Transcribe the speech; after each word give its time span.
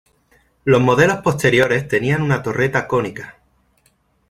Los 0.65 0.81
modelos 0.81 1.17
posteriores 1.17 1.87
tenían 1.87 2.23
una 2.23 2.41
torreta 2.41 2.87
cónica. 2.87 3.37